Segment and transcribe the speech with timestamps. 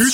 [0.00, 0.06] 今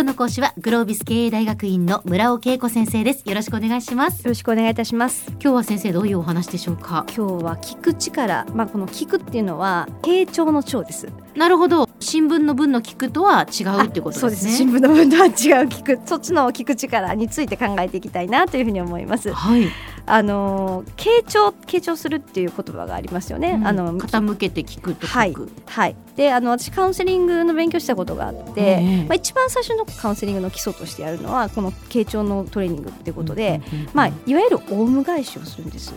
[0.00, 3.22] 日の講師はグロービス経営大学院の村尾恵子先生です。
[3.24, 4.24] よろしくお願いします。
[4.24, 5.26] よろしくお願いいたします。
[5.30, 7.06] 今日は先生どういうお話でしょうか？
[7.16, 11.08] 今日は聞く力まあこの聞くっていうのは傾聴の聴です。
[11.36, 11.88] なるほど。
[12.00, 14.50] 新聞の文の聞くとは違うってことそうです。
[14.50, 15.32] す新聞の文とは違う
[15.68, 16.00] 聞く。
[16.04, 19.32] そっちの聞く力について考えていきたいなというふうに思います。
[19.32, 19.68] はい、
[20.12, 23.66] あの傾聴傾聴するっていう言葉がありますよね、うん。
[23.66, 25.34] あの傾けて聞くとはい。
[25.66, 25.96] はい。
[26.16, 29.04] であの私カウンセリングの勉強したことがあって、ええ。
[29.04, 33.60] まあ、一番最初のカウンセリングの基礎としてやるのはこの傾聴のトレーニングってことで、
[33.94, 35.94] まあ、いわゆるオウム返しをするんです。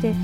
[0.00, 0.14] で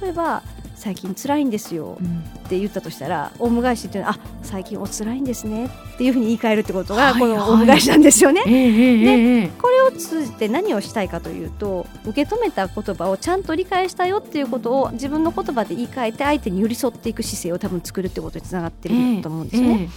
[0.00, 0.42] 例えば
[0.78, 1.98] 最近辛いんですよ。
[2.00, 2.24] うん。
[2.46, 5.66] って言ったとしたらオウム返しっていうのはあ最近お辛いんですね。
[5.66, 8.42] っていうふうに言い換えるってことはいがこのオウム返しなんですよね。
[8.46, 9.48] ええええええ。
[9.60, 19.90] これを通じて何をしたいかというと受け止めた言葉をちゃんと理解したよっていうことを自分の言葉で言い換えて相手に寄り添っていく姿勢を多分作るってことにつながってると思うんですよね。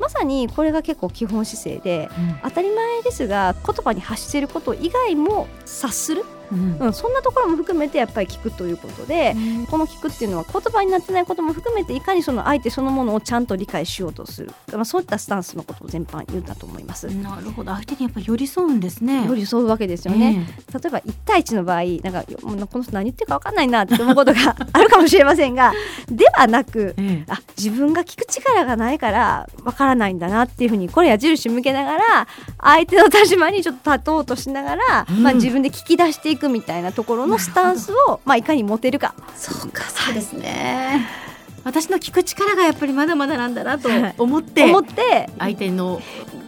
[0.00, 6.86] まさにこれが結構基本姿勢でええ当たり前ですが言葉に発していること以外も察する、うん。
[6.86, 9.34] うん、そんなところも含めてやっぱり聞くということで、
[9.70, 17.06] この聞くっていうのは言葉になってないことも含めていかにその相手そのものをちゃんと理解しようとする、まあ、そういったスタンスのことを全般言うんだと思います。
[17.06, 17.72] なるほど。
[17.72, 19.26] 相手にやっぱ寄り添うんですね。
[19.26, 25.72] 寄り添うわけですよね、例えば1対1の場合なんかもうこの人何言ってるか分かんないなって思うことがあるかもしれませんが
[26.10, 27.12] ではなくええ。
[27.12, 32.26] えあ自分が聞く力がないから分からないんだなっていうふうにこれ矢印向けながら
[32.60, 35.22] 相手の立場にちょっと立とうとしながら、うん。
[35.22, 39.14] まあ、自分で聞き出していくみたいなところのスタンスを、まあ、いかに持てるか。
[39.36, 41.06] そうかそうですね。
[41.64, 46.00] 私の聞く力がやっぱりまだまだなんだなとはい思って思って相手の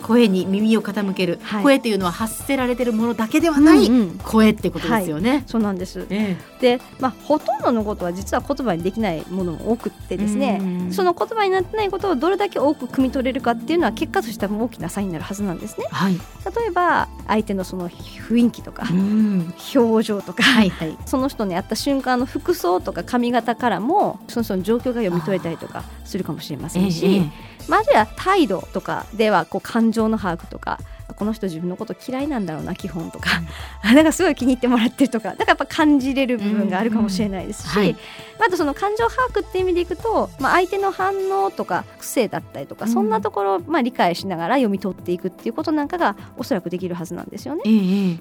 [0.05, 1.63] 声に耳を傾ける、はい。
[1.63, 4.19] 声っていうのは発せられてるものだけではないうんうん。
[4.19, 5.45] 声ってことですよね。
[5.47, 6.07] そうなんです。
[6.11, 15.87] えで、まあ、ほとんどのことは実は言葉にできないものも多くってですねうんその言葉になってないことをどれだけ多く汲み取れるかっていうのは結果としては大きな差になるはずなんですね。
[15.91, 16.21] えはい、例
[16.69, 20.97] えば相手のその雰囲気とかうん表情とか、はいはい。
[21.07, 27.21] その人に会った瞬間の服装とか髪型からもその人の状況が読み取れたりとかするかもしれませんし、ええ
[27.69, 30.79] まあ、あるいは態度とかではこう感情の把握とか
[31.17, 33.31] この人自分のこと嫌いなんだろうな基本とか、
[33.85, 35.31] なんかすごい気に入ってもらってるとか。
[35.31, 37.83] だからやっぱ感じれる部分があるかもしれないですし、うん。
[37.83, 37.93] うんはい。
[38.39, 42.91] まああとその感情把握っていう意味でいくと、まあ、相手の反応とか癖だったりとか、うん。
[42.91, 47.63] そんなところをまあ理解しながら読み取っていくっていうことなんかがおそらくできるはずなんですよね。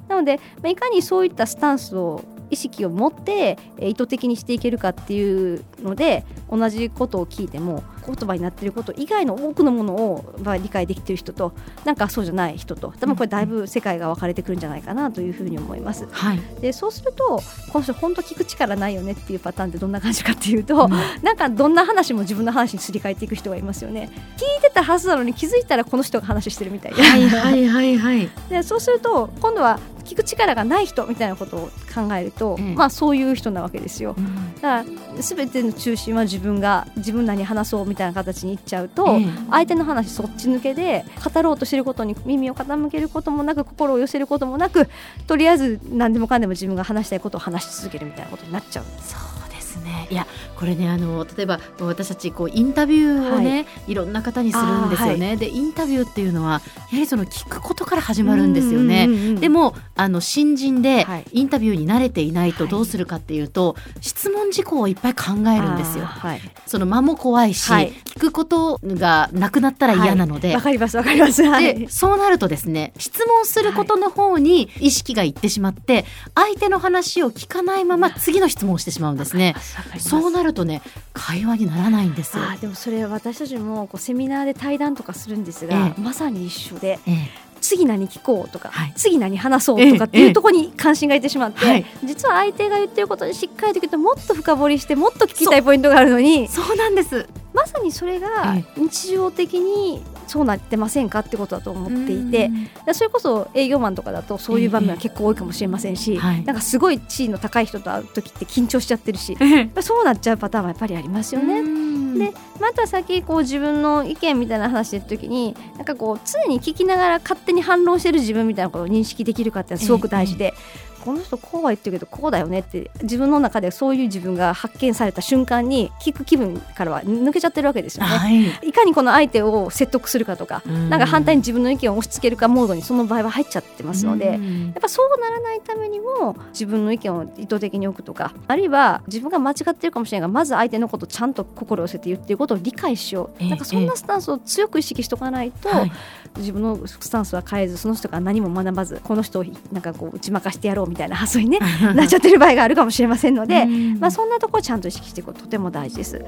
[0.08, 11.54] なので、まあ、いかにそういったスタンスを意識を持ってえー意図的にしていけるかっていうので同じことを聞いても言葉になっていること以外の多くのものを、まあ、理解できている人と
[11.86, 16.08] なんかそうじゃない人と多分これだいぶ世界が分かれてくるんじゃないかなというふうに思います。
[16.12, 17.42] はい、でそうすると
[17.72, 20.94] この人本当聞く力ないよねっていうパターンってどんな感じかっていうと、うん
[21.24, 24.10] なんかどんな話も自分の話にすり替えていく人がいますよね。
[24.38, 26.98] 聞いてたはずなのに気づいたらこの人が話してるみたいな。
[27.04, 34.16] はいはいはいはい でそうすると今度は聞く力がない人みたいなことを考えると、ええまあそういう人なわけですよ。
[34.18, 41.04] うんだから全ての中心は自分が自分らに話そうみたいな形にいっちゃうと、ええ相手の話そっち抜けで
[41.34, 44.88] 語ろうとしてることに耳を傾けることもなく心を寄せることもなく
[45.28, 48.86] とりあえず何でもかんでも自分が話したいことを話し続けるみたいなことになっちゃう。
[49.02, 49.43] そう
[49.84, 50.08] ね。
[50.10, 56.62] いやこれねあの例えば私たちこうインタビューをね、い、ろんな方にするんですよね、でインタビューっていうのはやは
[56.92, 59.06] りその聞くことから始まるんですよね。
[59.06, 59.40] うんうんうんうん。
[59.40, 61.26] でもあの新人ではい。
[61.32, 62.72] インタビューに慣れていないとはい。
[62.72, 66.06] どうするかっていうと、質問事項をいっぱい考えるんですよ。
[66.06, 66.42] はい。
[66.66, 67.92] その間も怖いし、はい。
[68.06, 70.56] 聞くことがなくなったら嫌なので。
[70.56, 71.44] わかりますわかります。
[71.44, 71.76] はい。
[71.76, 76.06] でそうなるとですね質問することの方に意識がいってしまって
[76.36, 79.56] 相手の話を聞かないまま次の質問をしてしまうんですね。
[80.00, 80.82] そうなるとね
[81.14, 82.44] 会話にならないんですよ。
[82.44, 86.02] あーでもそれ私たちもこうセミナーで対談とかするんですが、ええ。
[86.02, 87.16] まさに一緒でええ。
[87.62, 88.94] 次何聞こうとか、はい。
[88.96, 90.28] 次何話そうとかってええ。
[90.28, 91.86] いうところに関心がいってしまって、はい。
[92.04, 97.28] 実は相手が言ってることにしっかりと聞くともっと深掘りしてもっと聞きたいポイントがあるのにそうなんです。
[97.54, 98.66] まさにそれがえ。
[98.76, 100.04] 日常的に
[100.34, 102.50] そうなってませんかってことだと思っていて
[102.94, 106.44] それこそ営業マンとかだとそういう場面は結構多いかもしれませんし、はい。
[106.44, 109.38] なんかすごい地位の高い人と会う時って緊張しちゃってるし、
[109.82, 111.60] そうなっちゃうパターンはやっぱりありますよね。
[111.60, 112.18] うん。
[112.18, 120.56] でまた先こう自分の意見みたいな話してる時になんかこう常に聞きながら勝手に反論してる自分みたいなことを認識できるかってすごく大事で、
[121.04, 128.10] この人こうは言ってるけどこうだよねって自分の中でそういう自分が発見された瞬間に聞く気分からは抜けちゃってるわけですよね。
[128.10, 128.70] はい。
[128.70, 130.90] いかにこの相手を説得するかとか、うん。
[130.90, 134.66] なんか反対に自分の意見を押し付けるかモードにその場合は入っちゃってますので、うん。
[134.68, 143.50] やっぱそうならないためにも自分の意見を意図的に置くとかあるいは自分が間違ってるかもしれないがまず相手のことをちゃんと心を寄せて言ってることを理解しよう、ええ。
[143.50, 145.92] なんかそんなスタンスを強く意識しておかないと、はい。
[146.38, 151.60] 自分のスタンスは変えずその人が何も学ばずこの人をなんかこう打ち負かしてやろうみたいな発想に、ね、
[151.96, 156.24] なっちゃってる場合があるかもしれませんので、うんまあ、そんなところをちゃんと意識していくこととても大事です。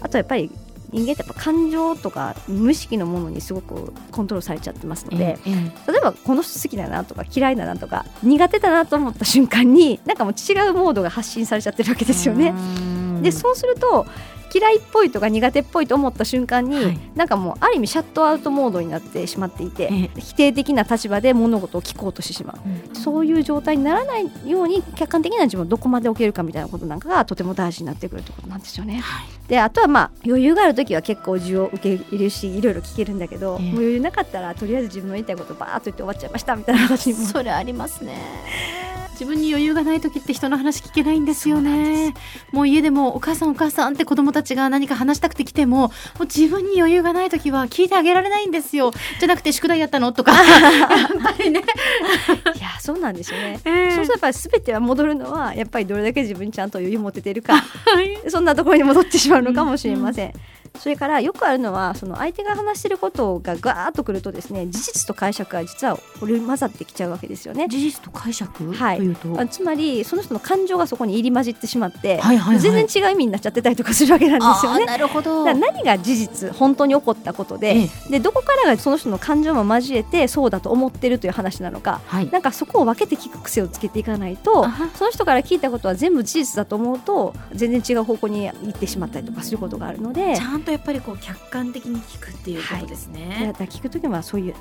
[0.00, 0.50] あとやっぱり
[0.90, 12.50] 人間ってやっぱ感情とか無意識のものにすごくコントロールされちゃってますので、ええ例えばこの人好きだなとか嫌いだなとか苦手だなと思った瞬間になんかもう違うモードが発信されちゃってるわけですよね。
[12.50, 14.06] うんでそうすると
[14.54, 17.00] 嫌いっぽいとか苦手っぽいと思った瞬間に、はい。
[17.14, 20.20] なんかもうある意味シャットアウトモードになってしまっていて、ええ。
[20.20, 22.96] 否定的な立場で物事を聞こうとしてしまう。
[22.96, 29.00] そういう状態にならないように客観的な自分をどこまで置けるかみたいなことなんかがとても大事になってくるということなんですよね。
[29.00, 29.26] はい。
[29.48, 37.26] であとはまあ余裕がある時は結構需要受け入れるしいろいろ聞けるんだけど、余裕なかったらとりあえず自分の言いたいことバーッと言って終わっちゃいましたみたいな形にも。
[37.26, 38.83] それありますね
[39.14, 42.14] 自分に余裕がない時って人の話聞けないんですよね。
[42.52, 45.90] もう家でもお母さんお母さんって子供たちが何か話したくて来てもも
[46.20, 48.92] う自分に余裕がない時は聞いてあげられないんですよ。
[49.20, 50.32] じゃなくて宿題やったのとか。
[50.32, 51.60] やっぱりね、
[52.54, 53.60] いやそうなんですよね。
[53.64, 57.54] えそうするとやっぱり全ては戻るのはやっぱりどれだけ自分にちゃんと余裕持ててるか。
[57.54, 58.30] はい。
[58.30, 60.32] そんなところに戻ってしまうのかもしれません。
[60.78, 67.68] それからよくあるのはその相手が話してることがガーッとくるとですね事実と解釈が実は織り交ざってきちゃうわけですよね。
[67.68, 68.72] 事実と解釈？
[68.72, 68.98] はい。
[68.98, 72.60] というと、あつまりその人の感情がそこに入り混じってしまって、はいはいはい。
[72.60, 74.86] 全然違う意味になっちゃってたりとかするわけなんですよね。
[74.86, 75.44] なるほど。
[75.54, 82.30] 何が事実本当に起こったことで,、えでどこからがその人の感情も交えてそうだと思ってるという話なのかはい。
[82.30, 94.54] なんかそこを分けて聞く癖をつけていかないとその人から聞いたことは全部事実だと思うと全然違う方向に行ってしまったりとかすることがあるのでちゃんとやっぱりこう客観的に聞くっていうことですでね、だから聞くときはそういう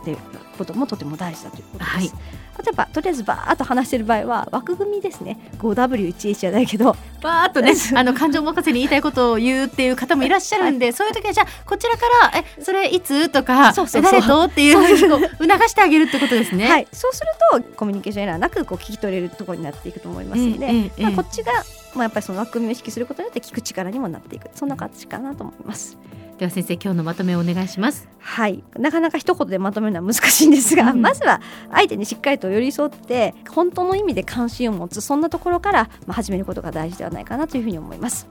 [0.58, 1.90] こともとても大事だということです。
[1.90, 2.12] はい
[2.56, 12.02] あとやっぱとりあえずバーッと話してる場合は枠組みですね 5W1H じゃないけどバーっとね あの感情任せに言いたいことを言うっていう方もいらっしゃるんで、そういう時はじゃあこちらか
[12.32, 16.70] ら「えそれいつ?」とかそうそう誰と?」っていうふうにこう促してあげるってことですね。
[16.70, 17.28] はい、そうする
[17.64, 21.52] とコミュニケーションエラーなくこう聞き取れるところになっていくと思いますので、まあ、こっちが、
[21.96, 25.98] まあ、やっぱりその枠組みを意識することによって聞く力にもなっていくそんな形かなと思います。
[26.38, 28.08] では先生今日のまとめをお願いします。
[28.20, 31.42] はい、なかなか一言でまとめるのは難しいんですが、うんまずは
[31.72, 38.28] 相手にしっかりと寄り添って本当の意味で関心を持つそんなところから、まあ、始めることが大事ではないかなというふうに思います。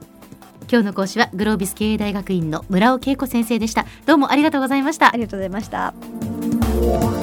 [0.69, 3.85] 今日の講師はグロービス経営大学院の村尾恵子先生でした。
[4.05, 5.11] どうもありがとうございましたあ。
[5.11, 7.22] りがとうございました。